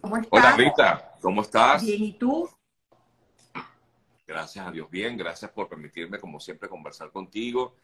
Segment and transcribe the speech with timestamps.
[0.00, 0.30] ¿cómo estás?
[0.30, 1.84] Hola Rita, ¿cómo estás?
[1.84, 2.48] Bien, ¿y tú?
[4.26, 7.74] Gracias a Dios, bien, gracias por permitirme, como siempre, conversar contigo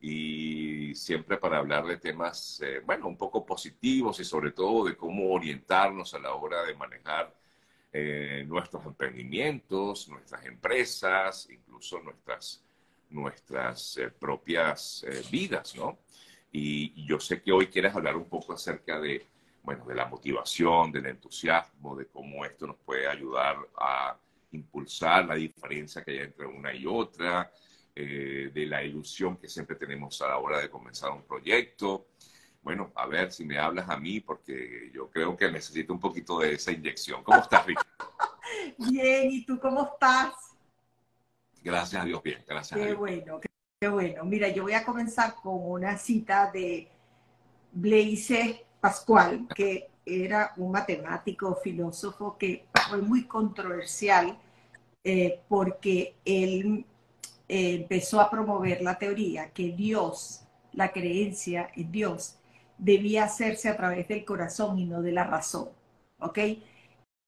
[0.00, 4.96] y siempre para hablar de temas, eh, bueno, un poco positivos y sobre todo de
[4.96, 7.34] cómo orientarnos a la hora de manejar
[7.90, 12.62] eh, nuestros emprendimientos, nuestras empresas, incluso nuestras,
[13.08, 15.98] nuestras eh, propias vidas, ¿no?
[16.52, 19.26] Y, yo sé que hoy quieres hablar un poco acerca de,
[19.64, 24.16] bueno, de la motivación, del entusiasmo, de cómo esto nos puede ayudar a
[24.52, 27.50] impulsar la diferencia que hay entre una y otra,
[27.96, 32.08] eh, de la ilusión que siempre tenemos a la hora de comenzar un proyecto.
[32.62, 36.38] Bueno, a ver si me hablas a mí, porque yo creo que necesito un poquito
[36.38, 37.24] de esa inyección.
[37.24, 37.86] ¿Cómo estás, Rita?
[38.78, 40.34] Bien, ¿y tú cómo estás?
[41.62, 42.98] Gracias a Dios, bien, gracias qué a Dios.
[42.98, 43.40] bueno,
[43.80, 44.24] Qué bueno.
[44.24, 46.88] Mira, yo voy a comenzar con una cita de
[47.72, 54.38] Blaise Pascual, que era un matemático, filósofo que fue muy controversial
[55.02, 56.84] eh, porque él
[57.48, 62.36] eh, empezó a promover la teoría que Dios, la creencia en Dios,
[62.76, 65.70] debía hacerse a través del corazón y no de la razón.
[66.18, 66.38] ¿Ok?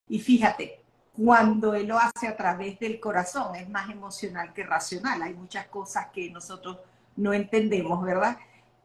[0.09, 0.83] Y fíjate,
[1.17, 5.23] cuando él lo hace a través del corazón, es más emocional que racional.
[5.23, 6.81] Hay muchas cosas que nosotros
[7.17, 8.37] no entendemos, ¿verdad?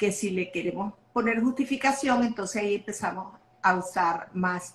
[0.01, 4.73] Que si le queremos poner justificación, entonces ahí empezamos a usar más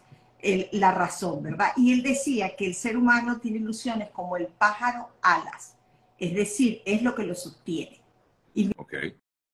[0.70, 1.72] la razón, ¿verdad?
[1.77, 5.74] Y él decía que el ser humano tiene ilusiones como el pájaro alas,
[6.16, 8.00] es decir, es lo que lo sostiene.
[8.54, 8.70] Y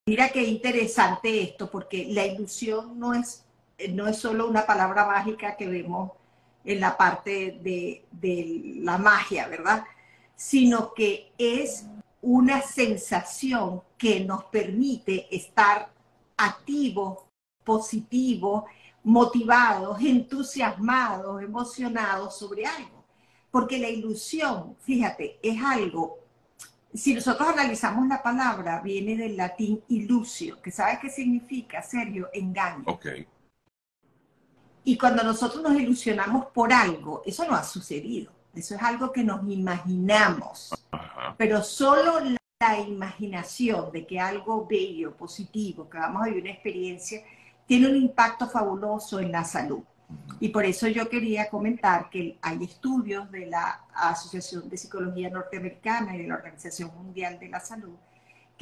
[0.06, 3.46] mira qué interesante esto, porque la ilusión no es,
[3.92, 6.10] no es solo una palabra mágica que vemos
[6.66, 9.84] en la parte de, la magia, ¿verdad?
[10.36, 11.86] Sino que es
[12.20, 15.88] una sensación que nos permite estar
[16.36, 17.20] activos,
[17.62, 18.64] positivos,
[19.04, 23.04] motivados, entusiasmados, emocionados sobre algo.
[23.48, 26.18] Porque la ilusión, fíjate, es algo,
[26.92, 32.28] si nosotros analizamos la palabra, viene del latín ilusio, que ¿sabes qué significa, Sergio?
[32.32, 32.82] Engaño.
[32.86, 33.24] Okay.
[34.82, 38.32] Y cuando nosotros nos ilusionamos por algo, eso no ha sucedido.
[38.52, 40.74] Eso es algo que nos imaginamos.
[41.38, 42.41] Pero solo la
[42.78, 47.22] imaginación de que algo bello, positivo, que vamos a vivir una experiencia,
[47.66, 49.82] tiene un impacto fabuloso en la salud.
[50.40, 56.14] Y por eso yo quería comentar que hay estudios de la Asociación de Psicología Norteamericana
[56.14, 57.96] y de la Organización Mundial de la Salud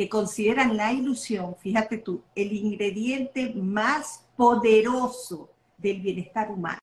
[0.00, 6.78] que consideran la ilusión, fíjate tú, el ingrediente más poderoso del bienestar humano.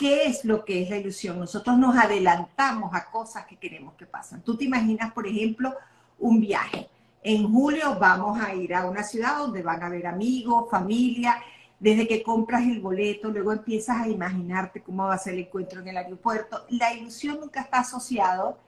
[0.00, 1.38] ¿Y qué es lo que es la ilusión?
[1.38, 4.40] Nosotros nos adelantamos a cosas que queremos que pasen.
[4.40, 5.74] Tú te imaginas, por ejemplo,
[6.18, 6.88] un viaje.
[7.22, 11.42] En julio vamos a ir a una ciudad donde van a haber amigos, familia.
[11.78, 15.80] Desde que compras el boleto, luego empiezas a imaginarte cómo va a ser el encuentro
[15.80, 16.64] en el aeropuerto.
[16.70, 18.58] La ilusión nunca está asociado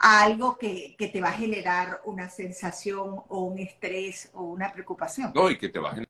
[0.00, 4.72] a algo que, que, te va a generar una sensación o un estrés o una
[4.72, 5.30] preocupación.
[5.32, 6.09] No, y que te va a generar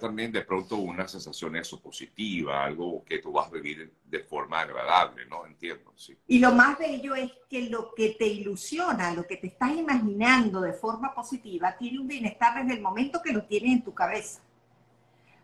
[0.00, 4.60] también de pronto una sensación eso positiva, algo que tú vas a vivir de forma
[4.60, 5.44] agradable, ¿no?
[5.44, 6.16] Entiendo, sí.
[6.26, 10.62] Y lo más bello es que lo que te ilusiona, lo que te estás imaginando
[10.62, 14.40] de forma positiva, tiene un bienestar desde el momento que lo tienes en tu cabeza.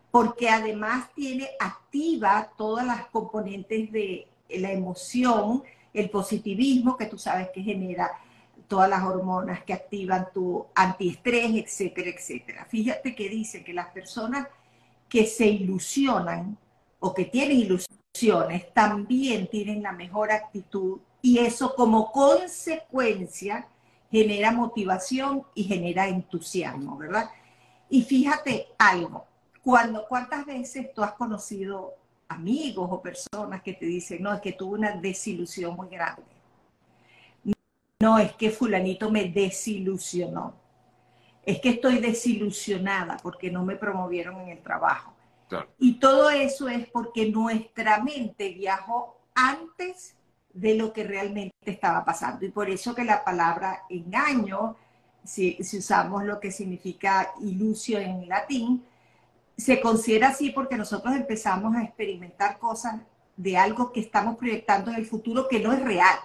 [0.09, 5.61] Porque además tiene activa todas las componentes de la emoción,
[5.93, 8.09] el positivismo que tú sabes que genera
[8.73, 12.65] todas las hormonas que activan tu antiestrés, etcétera, etcétera.
[12.65, 14.47] Fíjate que dice que las personas
[15.07, 16.57] que se ilusionan
[16.99, 23.67] o que tienen ilusiones también tienen la mejor actitud y eso como consecuencia
[24.09, 27.29] genera motivación y genera entusiasmo, ¿verdad?
[27.91, 29.27] Y fíjate algo,
[29.61, 31.93] cuando cuántas veces tú has conocido
[32.27, 36.32] amigos o personas que te dicen, no, es que tuve una desilusión muy grande
[38.03, 40.53] no, es que fulanito me desilusionó.
[41.45, 45.13] Es que estoy desilusionada porque no me promovieron en el trabajo.
[45.77, 50.17] Y todo eso es porque nuestra mente viajó antes
[50.51, 52.45] de lo que realmente estaba pasando.
[52.45, 54.75] Y por eso que la palabra engaño,
[55.23, 58.83] si, si usamos lo que significa ilusio en latín,
[59.55, 62.99] se considera así porque nosotros empezamos a experimentar cosas
[63.37, 66.19] de algo que estamos proyectando en el futuro que no es real,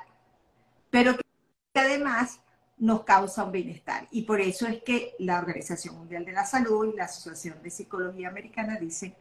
[0.91, 1.28] pero que
[1.75, 2.41] además
[2.79, 4.07] nos causa un bienestar.
[4.11, 7.71] Y por eso es que la Organización Mundial de la Salud y la Asociación de
[7.71, 9.15] Psicología Americana dicen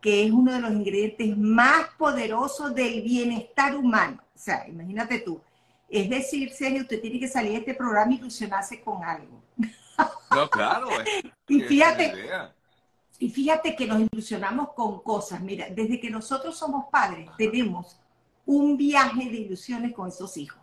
[0.00, 4.22] que es uno de los ingredientes más poderosos del bienestar humano.
[4.34, 5.40] O sea, imagínate tú.
[5.88, 9.42] Es decir, Sergio, usted tiene que salir de este programa y ilusionarse con algo.
[10.30, 10.88] No, claro.
[11.48, 12.12] y fíjate,
[13.18, 15.40] Y fíjate que nos ilusionamos con cosas.
[15.40, 17.98] Mira, desde que nosotros somos padres, tenemos
[18.44, 20.60] un viaje de ilusiones con esos hijos.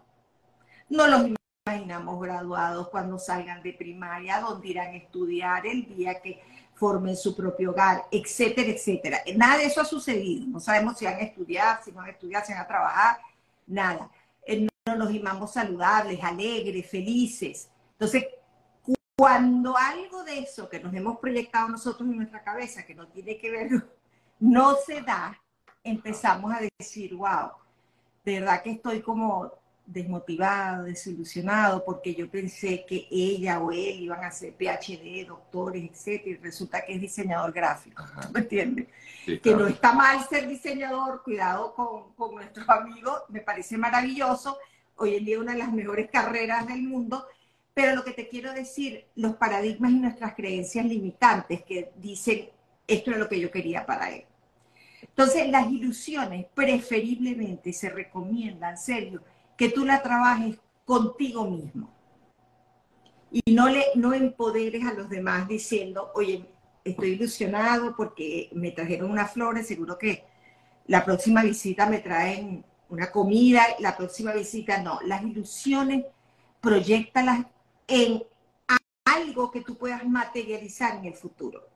[0.94, 1.28] No los
[1.66, 6.40] imaginamos graduados cuando salgan de primaria, dónde irán a estudiar, el día que
[6.76, 9.22] formen su propio hogar, etcétera, etcétera.
[9.36, 10.46] Nada de eso ha sucedido.
[10.46, 13.18] No sabemos si van a estudiar, si no van a si van a trabajar,
[13.66, 14.08] nada.
[14.46, 17.72] Eh, no nos imaginamos saludables, alegres, felices.
[17.94, 18.26] Entonces,
[19.18, 23.40] cuando algo de eso que nos hemos proyectado nosotros en nuestra cabeza, que no tiene
[23.40, 23.70] que ver,
[24.40, 25.42] no se da,
[25.84, 27.50] empezamos a decir, wow,
[28.24, 34.24] de verdad que estoy como desmotivado, desilusionado, porque yo pensé que ella o él iban
[34.24, 38.04] a ser PhD, doctores, etcétera, y resulta que es diseñador gráfico,
[38.34, 38.88] ¿me entiendes?
[39.26, 44.58] Que no está mal ser diseñador, cuidado con, con nuestros amigos, me parece maravilloso,
[44.96, 47.26] hoy en día una de las mejores carreras del mundo,
[47.74, 52.50] pero lo que te quiero decir, los paradigmas y nuestras creencias limitantes que dicen,
[52.88, 54.26] esto es lo que yo quería para él.
[55.02, 59.22] Entonces, las ilusiones preferiblemente se recomiendan, serio,
[59.58, 61.92] que tú la trabajes contigo mismo.
[63.32, 66.46] Y no, le, no empoderes a los demás diciendo, oye,
[66.84, 70.24] estoy ilusionado porque me trajeron unas flores, seguro que
[70.88, 75.00] la próxima visita me traen una comida, la próxima visita no.
[75.06, 76.06] Las ilusiones,
[76.62, 77.46] proyectalas
[77.88, 78.24] en
[79.06, 81.73] algo que tú puedas materializar en el futuro.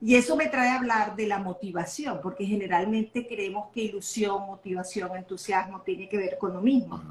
[0.00, 5.16] Y eso me trae a hablar de la motivación, porque generalmente creemos que ilusión, motivación,
[5.16, 7.02] entusiasmo tiene que ver con lo mismo.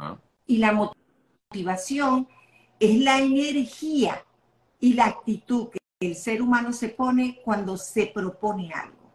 [0.45, 2.27] Y la motivación
[2.79, 4.23] es la energía
[4.79, 9.11] y la actitud que el ser humano se pone cuando se propone algo.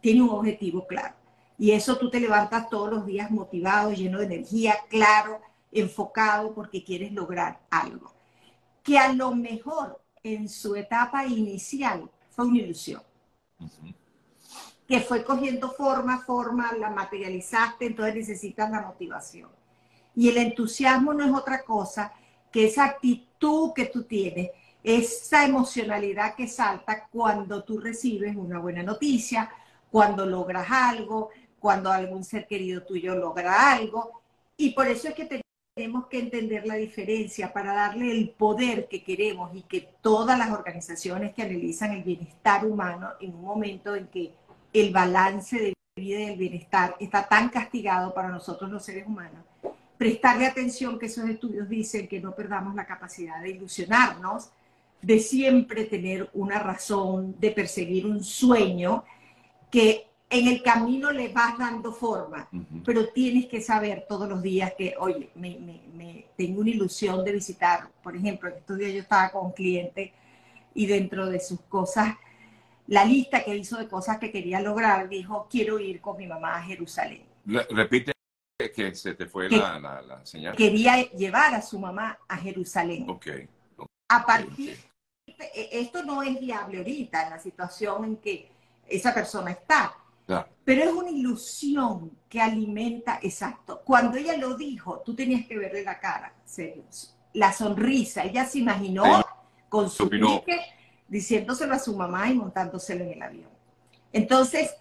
[0.00, 1.16] Tiene un objetivo claro.
[1.58, 5.40] Y eso tú te levantas todos los días motivado, lleno de energía, claro,
[5.72, 8.12] enfocado porque quieres lograr algo.
[8.84, 13.02] Que a lo mejor en su etapa inicial fue una ilusión
[14.86, 19.50] que fue cogiendo forma, forma, la materializaste, entonces necesitas la motivación.
[20.14, 22.12] Y el entusiasmo no es otra cosa
[22.52, 24.50] que esa actitud que tú tienes,
[24.82, 29.50] esa emocionalidad que salta cuando tú recibes una buena noticia,
[29.90, 34.22] cuando logras algo, cuando algún ser querido tuyo logra algo.
[34.56, 35.45] Y por eso es que
[35.76, 40.50] tenemos que entender la diferencia para darle el poder que queremos y que todas las
[40.50, 44.32] organizaciones que analizan el bienestar humano en un momento en que
[44.72, 49.44] el balance de vida y el bienestar está tan castigado para nosotros los seres humanos,
[49.98, 54.48] prestarle atención que esos estudios dicen que no perdamos la capacidad de ilusionarnos,
[55.02, 59.04] de siempre tener una razón, de perseguir un sueño
[59.70, 62.48] que en el camino le vas dando forma,
[62.84, 67.88] pero tienes que saber todos los días que, oye, me, tengo una ilusión de visitar,
[68.02, 70.12] por ejemplo, en estos días yo estaba con un cliente
[70.74, 72.16] y dentro de sus cosas,
[72.88, 76.56] la lista que hizo de cosas que quería lograr, dijo, quiero ir con mi mamá
[76.56, 77.24] a Jerusalén.
[77.70, 78.12] Repite
[78.74, 80.56] que se te fue la, señal.
[80.56, 83.08] Quería llevar a su mamá a Jerusalén.
[83.08, 83.26] Ok.
[84.08, 84.76] A partir,
[85.26, 88.50] e, esto no es viable ahorita, en la situación en que
[88.88, 89.94] esa persona está
[90.64, 93.82] pero es una ilusión que alimenta, exacto.
[93.84, 96.84] Cuando ella lo dijo, tú tenías que verle la cara, serio.
[97.34, 99.24] La sonrisa, ella se imaginó
[99.68, 100.60] con su pique
[101.06, 103.50] diciéndoselo a su mamá y montándoselo en el avión.
[104.12, 104.74] Entonces,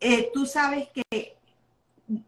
[0.00, 1.36] eh, tú sabes que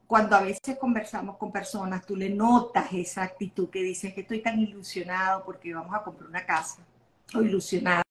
[0.07, 4.43] cuando a veces conversamos con personas, tú le notas esa actitud que dices que estoy
[4.43, 6.83] tan ilusionado porque vamos a comprar una casa,
[7.35, 8.03] o ilusionada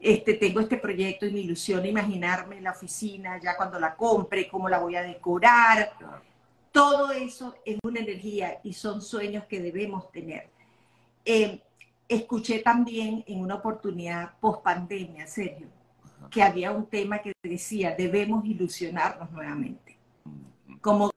[0.00, 4.68] este, tengo este proyecto y me ilusiona imaginarme la oficina ya cuando la compre, cómo
[4.68, 5.92] la voy a decorar.
[6.70, 10.50] Todo eso es una energía y son sueños que debemos tener.
[11.24, 11.60] Eh,
[12.08, 15.68] escuché también en una oportunidad post pandemia, Sergio,
[16.30, 19.96] que había un tema que decía, debemos ilusionarnos nuevamente.
[20.80, 21.10] Como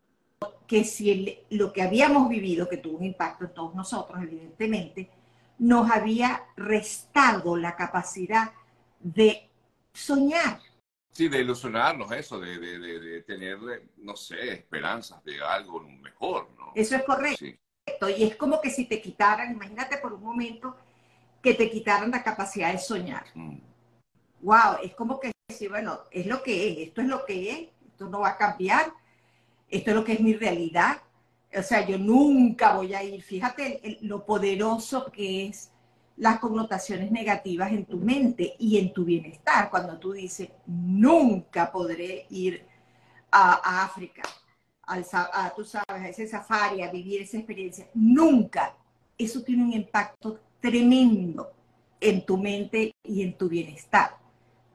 [0.65, 5.09] que si lo que habíamos vivido, que tuvo un impacto en todos nosotros, evidentemente,
[5.57, 8.51] nos había restado la capacidad
[8.99, 9.49] de
[9.93, 10.59] soñar.
[11.11, 13.57] Sí, de ilusionarnos, eso, de, tener,
[13.97, 16.71] no sé, esperanzas de algo mejor, ¿no?
[16.75, 17.45] Eso es correcto.
[17.45, 20.75] Y es como que si te quitaran, imagínate por un momento
[21.41, 23.25] que te quitaran la capacidad de soñar.
[24.41, 24.85] Wow, mm.
[24.85, 28.07] es como que decir, bueno, es lo que es, esto es lo que es, esto
[28.07, 28.93] no va a cambiar,
[29.69, 31.01] esto es lo que es mi realidad.
[31.53, 35.71] O sea, yo nunca voy a ir, fíjate lo poderoso que es
[36.19, 39.69] las connotaciones negativas en tu mente y en tu bienestar.
[39.69, 42.65] Cuando tú dices, nunca podré ir
[43.31, 44.23] a, África,
[44.85, 47.87] a, tú sabes, a ese safari, a vivir esa experiencia.
[47.93, 48.75] Nunca.
[49.17, 51.53] Eso tiene un impacto tremendo
[52.01, 54.17] en tu mente y en tu bienestar.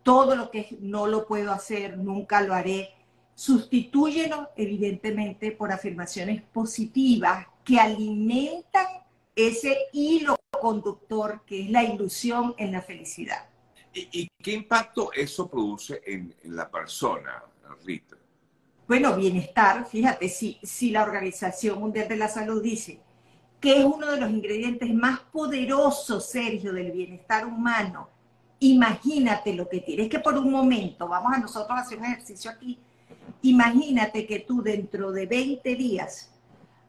[0.02, 2.90] todo lo que no lo puedo hacer, nunca lo haré.
[3.34, 9.03] Sustitúyelo, evidentemente, por afirmaciones positivas que alimentan
[9.34, 13.48] ese hilo conductor que es la ilusión en la felicidad.
[13.92, 17.44] ¿Y, qué impacto eso produce en, la persona,
[17.84, 18.16] Rita?
[18.88, 23.00] Bueno, bienestar, fíjate, si, si la Organización Mundial de la Salud dice
[23.60, 28.10] que es uno de los ingredientes más poderosos, Sergio, del bienestar humano,
[28.58, 30.08] imagínate lo que tienes.
[30.08, 32.78] que por un momento, vamos a nosotros a hacer un ejercicio aquí,
[33.42, 36.30] imagínate que tú dentro de 20 días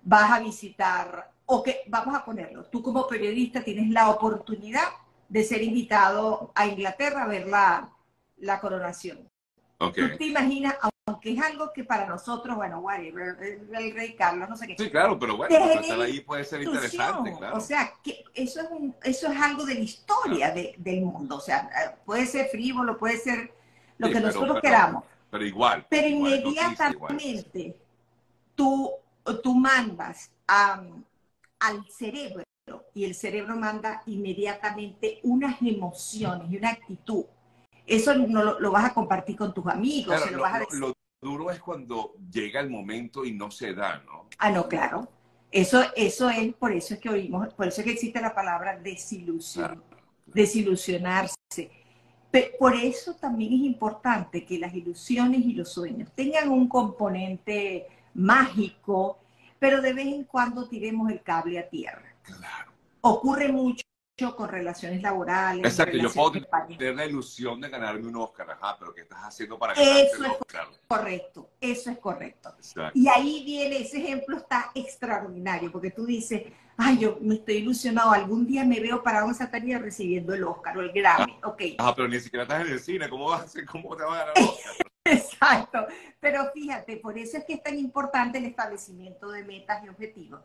[0.03, 4.87] vas a visitar, o que, vamos a ponerlo, tú como periodista tienes la oportunidad
[5.29, 7.89] de ser invitado a Inglaterra a ver la,
[8.37, 9.29] la coronación.
[9.77, 10.11] Okay.
[10.11, 10.75] Tú te imaginas,
[11.05, 14.75] aunque es algo que para nosotros, bueno, whatever, el, rey Carlos, no sé qué.
[14.77, 17.57] Sí, claro, pero bueno, estar ahí puede ser interesante, claro.
[17.57, 21.37] O sea, que eso es, un, eso es algo de la historia de, del mundo.
[21.37, 23.53] O sea, puede ser frívolo, puede ser
[23.97, 25.03] lo que nosotros queramos.
[25.29, 25.85] Pero igual.
[25.89, 27.75] Pero inmediatamente
[28.55, 28.91] tú,
[29.43, 30.31] tú mandas
[31.67, 32.43] al cerebro
[32.93, 37.25] y el cerebro manda inmediatamente unas emociones y una actitud.
[37.85, 40.19] Eso no lo, vas a compartir con tus amigos.
[40.31, 44.27] lo, vas a lo, duro es cuando llega el momento y no se da, ¿no?
[44.37, 45.07] Ah, no, claro.
[45.51, 48.77] Eso, eso es, por eso es que oímos, por eso es que existe la palabra
[48.77, 49.83] desilusión,
[50.25, 51.35] desilusionarse
[52.59, 59.19] por eso también es importante que las ilusiones y los sueños tengan un componente mágico,
[59.65, 62.15] pero de vez en cuando tiremos el cable a tierra.
[62.21, 62.71] Claro.
[63.01, 63.83] Ocurre mucho
[64.35, 65.65] con relaciones laborales.
[65.65, 69.57] Exacto, yo puedo tener la ilusión de ganarme un Oscar, ajá, pero ¿qué estás haciendo
[69.57, 70.33] para ganarte Eso es
[70.87, 72.55] correcto, eso es correcto.
[72.93, 76.43] Y ahí viene, ese ejemplo está extraordinario, porque tú dices,
[76.77, 80.43] ay, yo me estoy ilusionado, algún día me veo parado en esa tarea recibiendo el
[80.43, 81.61] Oscar o el Grammy, ah, ok.
[81.79, 84.17] Ah, pero ni siquiera estás en el cine, ¿cómo, vas a, cómo te vas a
[84.25, 84.94] ganar el Oscar?
[85.41, 85.85] Exacto,
[86.19, 90.41] pero fíjate, por eso es que es tan importante el establecimiento de metas y objetivos,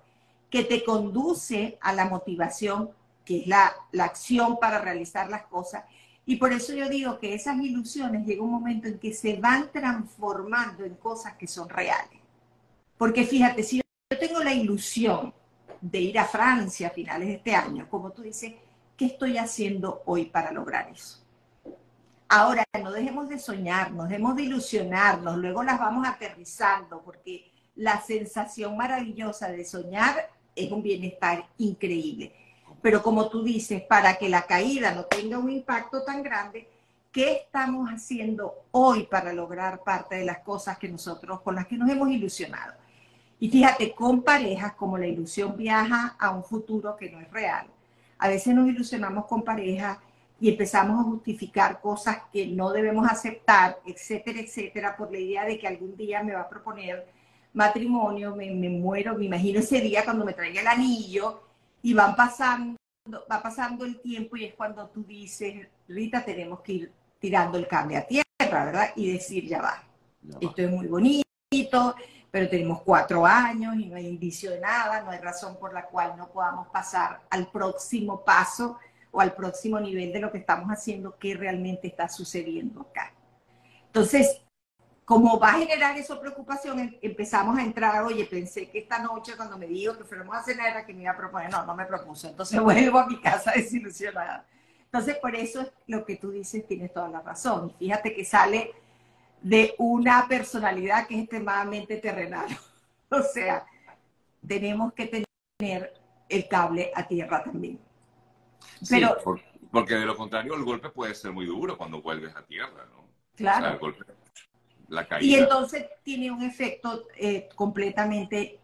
[0.48, 2.90] que te conduce a la motivación
[3.24, 5.84] que es la, la acción para realizar las cosas.
[6.26, 9.70] Y por eso yo digo que esas ilusiones llega un momento en que se van
[9.70, 12.18] transformando en cosas que son reales.
[12.98, 15.32] Porque fíjate, si yo tengo la ilusión
[15.80, 18.54] de ir a Francia a finales de este año, como tú dices,
[18.96, 21.20] ¿qué estoy haciendo hoy para lograr eso?
[22.32, 28.00] Ahora, no dejemos de soñar, no dejemos de ilusionarnos, luego las vamos aterrizando, porque la
[28.02, 32.32] sensación maravillosa de soñar es un bienestar increíble.
[32.80, 36.68] Pero como tú dices, para que la caída no tenga un impacto tan grande,
[37.10, 41.76] ¿qué estamos haciendo hoy para lograr parte de las cosas que nosotros con las que
[41.76, 42.74] nos hemos ilusionado?
[43.40, 47.66] Y fíjate, con parejas, como la ilusión viaja a un futuro que no es real,
[48.18, 49.98] a veces nos ilusionamos con parejas
[50.40, 55.58] y empezamos a justificar cosas que no debemos aceptar, etcétera, etcétera, por la idea de
[55.58, 57.06] que algún día me va a proponer
[57.52, 61.42] matrimonio, me, me muero, me imagino ese día cuando me traiga el anillo
[61.82, 62.78] y van pasando,
[63.30, 67.68] va pasando el tiempo y es cuando tú dices, Rita, tenemos que ir tirando el
[67.68, 68.24] cable a tierra,
[68.64, 68.90] ¿verdad?
[68.96, 69.82] Y decir, ya va,
[70.40, 71.94] esto es muy bonito,
[72.30, 75.84] pero tenemos cuatro años y no hay indicio de nada, no hay razón por la
[75.84, 78.78] cual no podamos pasar al próximo paso
[79.10, 83.12] o al próximo nivel de lo que estamos haciendo, que realmente está sucediendo acá.
[83.86, 84.40] Entonces,
[85.04, 89.36] como va a generar esa preocupación, em, empezamos a entrar, oye, pensé que esta noche
[89.36, 91.74] cuando me dijo que fuéramos a cenar era que me iba a proponer, no, no
[91.74, 94.46] me propuso, entonces vuelvo a mi casa desilusionada.
[94.84, 97.74] Entonces, por eso es lo que tú dices, tienes toda la razón.
[97.78, 98.72] Fíjate que sale
[99.42, 102.48] de una personalidad que es extremadamente terrenal.
[103.12, 103.66] O sea,
[104.46, 105.24] tenemos que
[105.58, 107.80] tener el cable a tierra también.
[108.88, 109.16] Pero,
[109.70, 113.08] porque de lo contrario el golpe puede ser muy duro cuando vuelves a tierra, ¿no?
[113.36, 113.78] Claro.
[115.20, 118.58] Y entonces tiene un efecto eh, completamente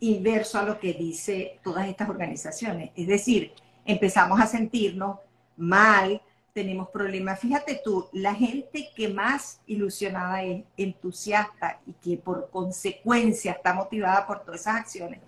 [0.00, 2.90] inverso a lo que dice todas estas organizaciones.
[2.96, 3.52] Es decir,
[3.84, 5.18] empezamos a sentirnos
[5.56, 6.20] mal,
[6.52, 7.38] tenemos problemas.
[7.38, 14.26] Fíjate tú, la gente que más ilusionada es, entusiasta y que por consecuencia está motivada
[14.26, 15.20] por todas esas acciones,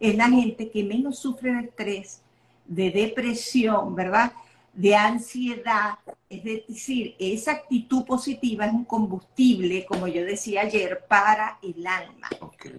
[0.00, 2.22] es la gente que menos sufre de estrés,
[2.68, 4.32] de depresión, ¿verdad?
[4.78, 5.98] de ansiedad,
[6.30, 12.28] es decir, esa actitud positiva es un combustible, como yo decía ayer, para el alma.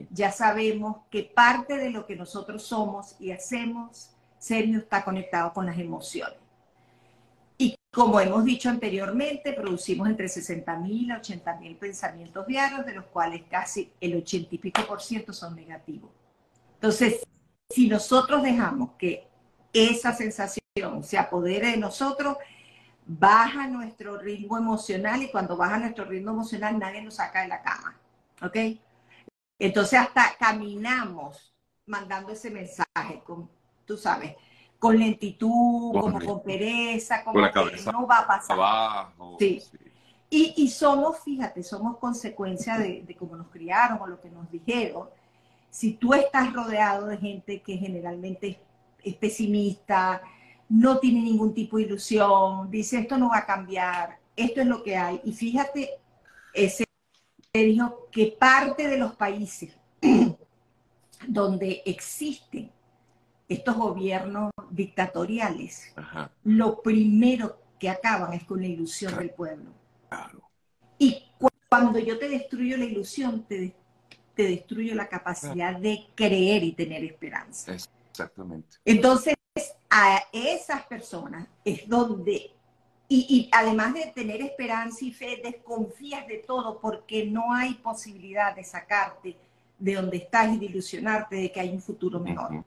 [0.10, 5.66] Ya sabemos que parte de lo que nosotros somos y hacemos, Sergio, está conectado con
[5.66, 6.38] las emociones.
[7.58, 12.94] Y como hemos dicho anteriormente, producimos entre 60 mil a 80 mil pensamientos diarios, de
[12.94, 16.12] los cuales casi el 80 y pico por ciento son negativos.
[16.76, 17.28] Entonces,
[17.70, 19.29] si nosotros dejamos que
[19.74, 22.38] esa sensación se apodere de nosotros,
[23.06, 27.62] baja nuestro ritmo emocional y cuando baja nuestro ritmo emocional nadie nos saca de la
[27.62, 27.98] cama,
[28.42, 28.56] ¿ok?
[29.58, 31.54] Entonces hasta caminamos
[31.86, 33.50] mandando ese mensaje, con,
[33.86, 34.36] tú sabes,
[34.78, 38.56] con lentitud, como con pereza, como la que no va a pasar.
[38.56, 39.62] Abajo, Sí.
[40.32, 44.50] Y, y somos, fíjate, somos consecuencia de, de cómo nos criaron o lo que nos
[44.52, 45.10] dijeron.
[45.72, 48.60] Si tú estás rodeado de gente que generalmente
[49.04, 50.22] es, es pesimista,
[50.70, 54.84] no tiene ningún tipo de ilusión, dice esto no va a cambiar, esto es lo
[54.84, 55.20] que hay.
[55.24, 55.90] Y fíjate,
[56.54, 56.86] ese
[57.54, 59.76] dijo que parte de los países
[61.28, 62.72] donde existen
[63.48, 69.72] estos gobiernos dictatoriales, Ajá, lo primero que acaban es con la ilusión del pueblo.
[70.10, 70.42] claro.
[71.00, 73.76] Y cu- cuando yo te destruyo la ilusión, te, de-
[74.36, 77.74] te destruyo la capacidad de creer y tener esperanza.
[78.24, 78.78] Exactamente.
[78.86, 79.36] Entonces,
[79.90, 82.52] a esas personas es donde,
[83.08, 88.56] y, y además de tener esperanza y fe, desconfías de todo porque no hay posibilidad
[88.56, 89.38] de sacarte
[89.78, 92.52] de donde estás y de ilusionarte de que hay un futuro mejor.
[92.52, 92.66] Ujú.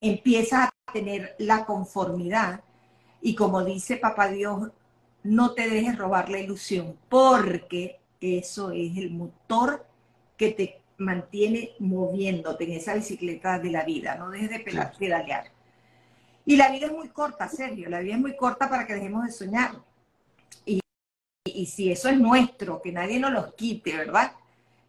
[0.00, 2.62] Empiezas a tener la conformidad
[3.20, 4.70] y como dice Papá Dios,
[5.22, 9.86] no te dejes robar la ilusión porque eso es el motor
[10.36, 14.64] que te mantiene moviéndote en esa bicicleta de la vida, no dejes de
[14.98, 15.50] pedalear.
[16.44, 19.24] Y la vida es muy corta, Sergio, la vida es muy corta para que dejemos
[19.24, 19.72] de soñar.
[20.66, 20.80] Y,
[21.44, 24.32] y si eso es nuestro, que nadie nos los quite, ¿verdad?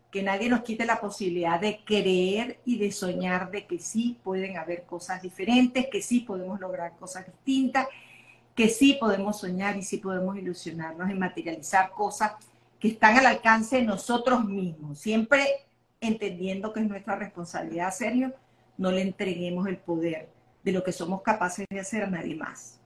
[0.09, 4.57] Que nadie nos quite la posibilidad de creer y de soñar de que sí pueden
[4.57, 7.87] haber cosas diferentes, que sí podemos lograr cosas distintas,
[8.55, 12.33] que sí podemos soñar y sí podemos ilusionarnos y materializar cosas
[12.79, 15.68] que están al alcance de nosotros mismos, siempre
[16.01, 18.33] entendiendo que es nuestra responsabilidad, Sergio,
[18.77, 20.29] no le entreguemos el poder
[20.63, 22.79] de lo que somos capaces de hacer a nadie más.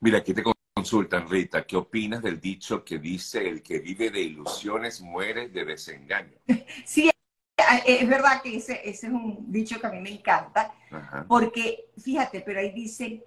[0.00, 0.42] Mira, aquí te
[0.74, 5.64] consultan, Rita, ¿qué opinas del dicho que dice el que vive de ilusiones muere de
[5.64, 6.36] desengaño?
[6.84, 7.10] Sí,
[7.86, 11.24] es verdad que ese, ese es un dicho que a mí me encanta, Ajá.
[11.26, 13.24] porque fíjate, pero ahí dice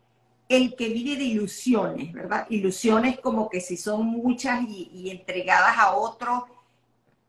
[0.50, 2.46] el que vive de ilusiones, ¿verdad?
[2.50, 6.46] Ilusiones como que si son muchas y, y entregadas a otro,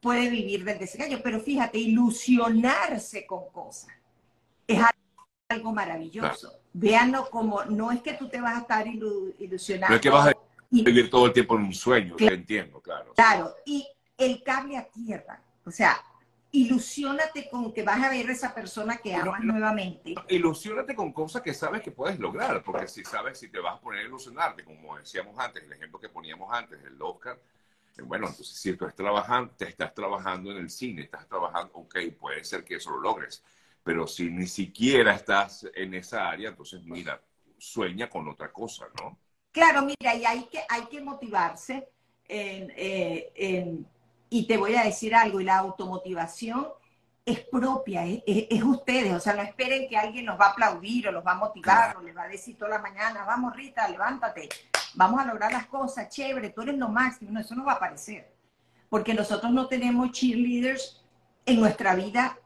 [0.00, 3.90] puede vivir del desengaño, pero fíjate, ilusionarse con cosas
[4.66, 4.80] es
[5.48, 6.60] algo maravilloso.
[6.72, 9.88] Véanlo como, no es que tú te vas a estar ilu- ilusionando.
[9.90, 10.32] No es que vas a
[10.70, 13.14] y- Vivir todo el tiempo en un sueño, te entiendo, claro.
[13.14, 15.98] Claro, y el cable a tierra, o sea,
[16.52, 19.52] ilusionate con que vas a ver a esa persona que amas no.
[19.54, 20.14] nuevamente.
[20.28, 23.80] Ilusiónate con cosas que sabes que puedes lograr, porque si sabes, si te vas a
[23.80, 27.38] poner a ilusionarte, como decíamos antes, el ejemplo que poníamos antes, el Oscar,
[28.04, 31.96] bueno, entonces si tú estás trabajando, te estás trabajando en el cine, estás trabajando, ok,
[32.18, 33.42] puede ser que eso lo logres,
[33.82, 37.20] pero si ni siquiera estás en esa área, entonces mira,
[37.58, 39.18] sueña con otra cosa, ¿no?
[39.52, 41.88] Claro, mira, y hay que, hay que motivarse
[42.28, 43.86] en, eh, en-
[44.30, 46.68] y te voy a decir algo, y la automotivación
[47.24, 50.50] es propia, es, es- es ustedes, o sea, no esperen que alguien los va a
[50.50, 53.54] aplaudir o los va a motivar o les va a decir toda la mañana, vamos
[53.56, 54.48] Rita, levántate,
[54.94, 57.76] vamos a lograr las cosas, chévere, tú eres lo máximo, no, eso no va a
[57.76, 58.32] aparecer,
[58.88, 61.02] porque nosotros no tenemos cheerleaders
[61.46, 62.38] en nuestra vida,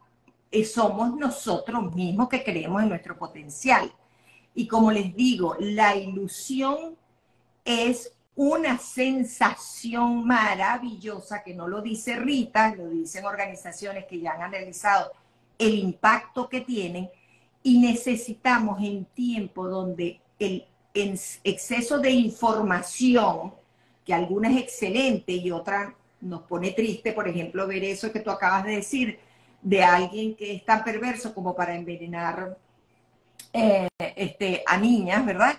[0.50, 3.92] eh, somos nosotros mismos que creemos en nuestro potencial.
[4.54, 6.96] Y como les digo, la ilusión
[7.64, 14.42] es una sensación maravillosa que no lo dice Rita, lo dicen organizaciones que ya han
[14.42, 15.12] analizado
[15.58, 17.10] el impacto que tienen
[17.62, 23.52] y necesitamos en tiempo donde el en- exceso de información,
[24.04, 28.30] que alguna es excelente y otra nos pone triste, por ejemplo, ver eso que tú
[28.30, 29.18] acabas de decir
[29.62, 32.56] de alguien que es tan perverso como para envenenar
[33.52, 35.56] eh, este, a niñas, ¿verdad?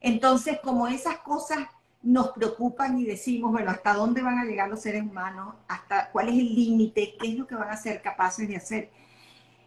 [0.00, 1.58] Entonces, como esas cosas
[2.02, 5.54] nos preocupan y decimos, bueno, ¿hasta dónde van a llegar los seres humanos?
[5.68, 7.16] ¿Hasta cuál es el límite?
[7.20, 8.90] ¿Qué es lo que van a ser capaces de hacer?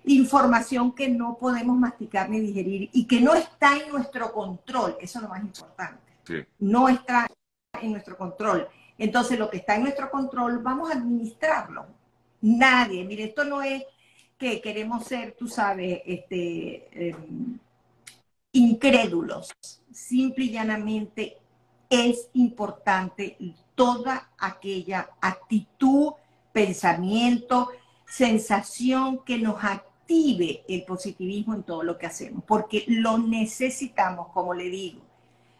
[0.05, 5.19] Información que no podemos masticar ni digerir y que no está en nuestro control, eso
[5.19, 6.11] es lo más importante.
[6.23, 6.35] Sí.
[6.59, 7.27] No está
[7.79, 8.67] en nuestro control.
[8.97, 11.85] Entonces, lo que está en nuestro control, vamos a administrarlo.
[12.41, 13.83] Nadie, mire, esto no es
[14.37, 17.15] que queremos ser, tú sabes, este, eh,
[18.53, 19.51] incrédulos.
[19.91, 21.37] Simple y llanamente
[21.89, 23.37] es importante
[23.75, 26.13] toda aquella actitud,
[26.51, 27.69] pensamiento,
[28.07, 29.63] sensación que nos
[30.11, 35.01] active el positivismo en todo lo que hacemos, porque lo necesitamos, como le digo.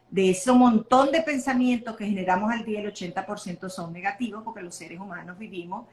[0.10, 4.76] De ese montón de pensamientos que generamos al día, el 80% son negativos, porque los
[4.76, 5.86] seres humanos vivimos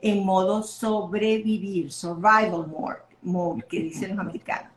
[0.00, 4.71] en modo sobrevivir, survival mode, mode que dicen los americanos.